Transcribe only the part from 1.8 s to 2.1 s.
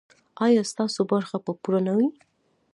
نه وي؟